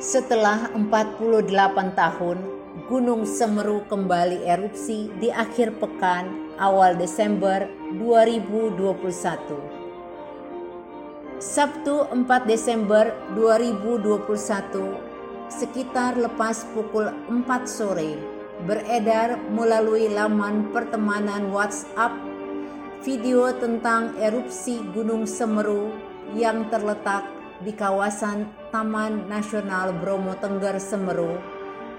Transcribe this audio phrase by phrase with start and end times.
[0.00, 1.52] Setelah 48
[1.92, 2.40] tahun,
[2.88, 7.68] Gunung Semeru kembali erupsi di akhir pekan awal Desember
[8.00, 8.96] 2021.
[11.36, 12.16] Sabtu 4
[12.48, 18.16] Desember 2021 sekitar lepas pukul 4 sore
[18.64, 22.16] beredar melalui laman pertemanan WhatsApp
[23.04, 25.92] video tentang erupsi Gunung Semeru
[26.32, 31.36] yang terletak di kawasan Taman Nasional Bromo Tengger Semeru,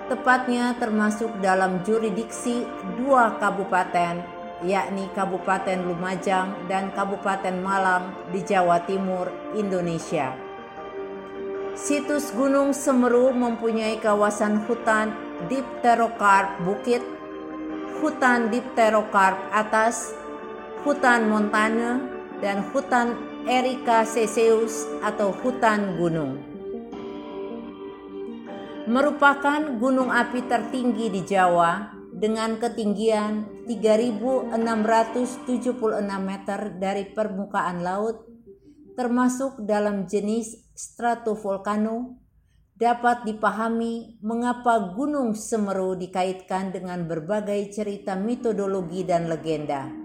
[0.09, 2.65] tepatnya termasuk dalam jurisdiksi
[2.97, 4.21] dua kabupaten,
[4.65, 10.33] yakni Kabupaten Lumajang dan Kabupaten Malang di Jawa Timur, Indonesia.
[11.77, 15.15] Situs Gunung Semeru mempunyai kawasan hutan
[15.47, 17.01] dipterokarp bukit,
[18.03, 20.11] hutan dipterokarp atas,
[20.83, 22.01] hutan montane,
[22.43, 23.15] dan hutan
[23.49, 26.37] Ericaceus atau hutan gunung.
[28.85, 35.73] Merupakan gunung api tertinggi di Jawa dengan ketinggian 3676
[36.21, 38.29] meter dari permukaan laut
[38.93, 42.21] termasuk dalam jenis stratovolcano
[42.77, 50.00] dapat dipahami mengapa Gunung Semeru dikaitkan dengan berbagai cerita mitologi dan legenda.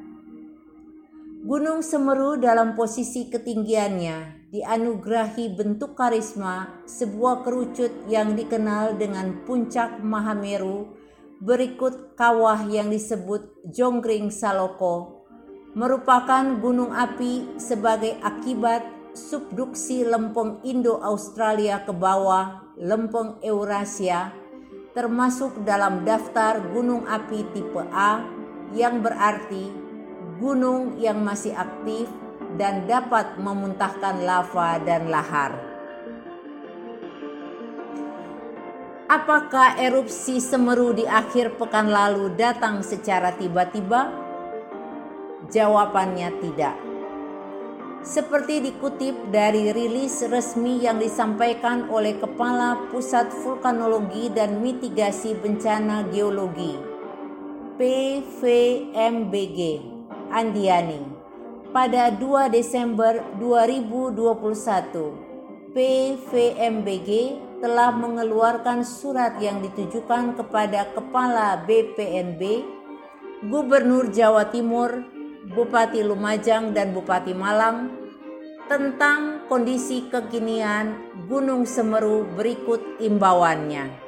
[1.46, 10.90] Gunung Semeru dalam posisi ketinggiannya dianugerahi bentuk karisma sebuah kerucut yang dikenal dengan puncak Mahameru
[11.38, 15.22] berikut kawah yang disebut Jonggring Saloko
[15.78, 18.82] merupakan gunung api sebagai akibat
[19.14, 24.34] subduksi lempeng Indo-Australia ke bawah lempeng Eurasia
[24.98, 28.26] termasuk dalam daftar gunung api tipe A
[28.74, 29.85] yang berarti
[30.36, 32.08] gunung yang masih aktif
[32.56, 35.52] dan dapat memuntahkan lava dan lahar.
[39.06, 44.10] Apakah erupsi Semeru di akhir pekan lalu datang secara tiba-tiba?
[45.46, 46.74] Jawabannya tidak.
[48.02, 56.78] Seperti dikutip dari rilis resmi yang disampaikan oleh Kepala Pusat Vulkanologi dan Mitigasi Bencana Geologi
[57.78, 59.60] PVMBG
[60.30, 61.02] Andiani.
[61.70, 67.10] Pada 2 Desember 2021, PVMBG
[67.60, 72.64] telah mengeluarkan surat yang ditujukan kepada Kepala BPNB,
[73.48, 75.04] Gubernur Jawa Timur,
[75.46, 77.92] Bupati Lumajang dan Bupati Malang
[78.66, 84.02] tentang kondisi kekinian Gunung Semeru berikut imbauannya.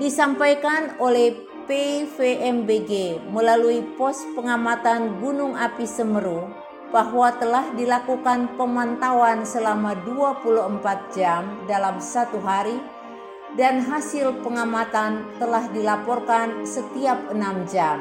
[0.00, 1.36] Disampaikan oleh
[1.66, 6.50] PVMBG melalui pos pengamatan Gunung Api Semeru
[6.92, 12.76] bahwa telah dilakukan pemantauan selama 24 jam dalam satu hari
[13.56, 18.00] dan hasil pengamatan telah dilaporkan setiap enam jam.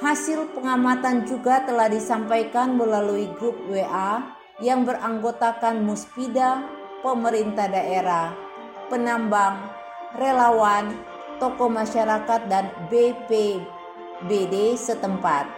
[0.00, 4.24] Hasil pengamatan juga telah disampaikan melalui grup WA
[4.64, 6.64] yang beranggotakan Muspida,
[7.04, 8.32] pemerintah daerah,
[8.88, 9.60] penambang,
[10.16, 11.09] relawan,
[11.40, 15.48] tokoh masyarakat dan BPBD setempat.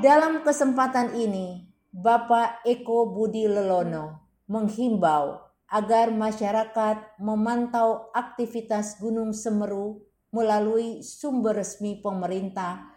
[0.00, 11.02] Dalam kesempatan ini, Bapak Eko Budi Lelono menghimbau agar masyarakat memantau aktivitas Gunung Semeru melalui
[11.02, 12.90] sumber resmi pemerintah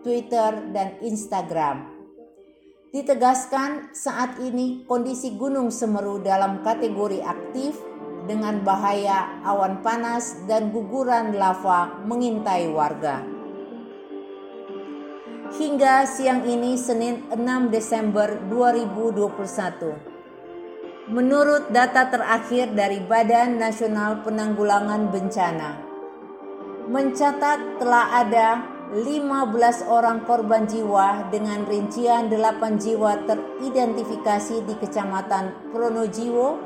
[0.04, 1.92] Twitter, dan Instagram.
[2.92, 7.80] Ditegaskan saat ini kondisi Gunung Semeru dalam kategori aktif
[8.28, 13.31] dengan bahaya awan panas dan guguran lava mengintai warga
[15.52, 21.12] hingga siang ini Senin 6 Desember 2021.
[21.12, 25.76] Menurut data terakhir dari Badan Nasional Penanggulangan Bencana,
[26.88, 28.64] mencatat telah ada
[28.96, 36.56] 15 orang korban jiwa dengan rincian 8 jiwa teridentifikasi di Kecamatan Pronojiwo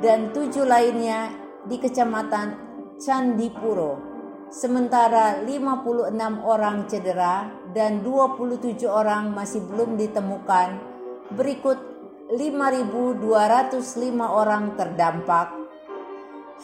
[0.00, 1.28] dan 7 lainnya
[1.68, 2.56] di Kecamatan
[2.96, 4.13] Candipuro.
[4.54, 6.14] Sementara 56
[6.46, 10.78] orang cedera dan 27 orang masih belum ditemukan.
[11.34, 11.74] Berikut
[12.30, 13.18] 5.205
[14.22, 15.58] orang terdampak.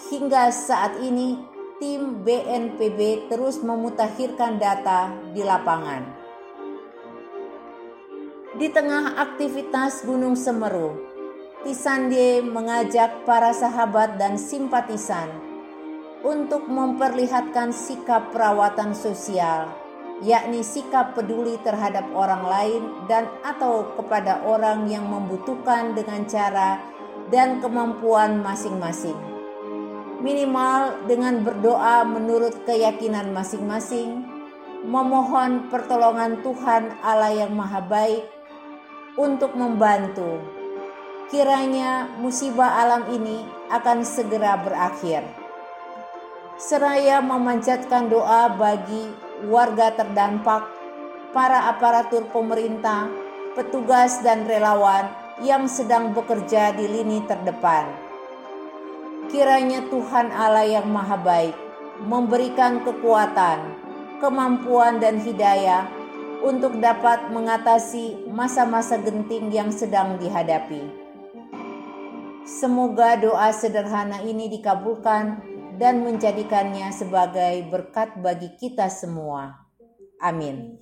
[0.06, 1.34] Hingga saat ini
[1.82, 6.06] tim BNPB terus memutakhirkan data di lapangan.
[8.54, 10.94] Di tengah aktivitas Gunung Semeru,
[11.66, 15.49] Tisande mengajak para sahabat dan simpatisan
[16.20, 19.72] untuk memperlihatkan sikap perawatan sosial,
[20.20, 26.80] yakni sikap peduli terhadap orang lain dan atau kepada orang yang membutuhkan dengan cara
[27.32, 29.30] dan kemampuan masing-masing
[30.20, 34.24] minimal dengan berdoa menurut keyakinan masing-masing,
[34.84, 38.24] memohon pertolongan Tuhan Allah yang Maha Baik
[39.16, 40.40] untuk membantu.
[41.32, 45.39] Kiranya musibah alam ini akan segera berakhir.
[46.60, 49.08] Seraya memanjatkan doa bagi
[49.48, 50.68] warga terdampak,
[51.32, 53.08] para aparatur pemerintah,
[53.56, 55.08] petugas dan relawan
[55.40, 58.10] yang sedang bekerja di lini terdepan
[59.32, 61.56] Kiranya Tuhan Allah yang Maha Baik
[62.02, 63.62] memberikan kekuatan,
[64.20, 65.88] kemampuan, dan hidayah
[66.44, 70.82] untuk dapat mengatasi masa-masa genting yang sedang dihadapi.
[72.42, 75.49] Semoga doa sederhana ini dikabulkan
[75.80, 79.64] dan menjadikannya sebagai berkat bagi kita semua.
[80.20, 80.76] Amin.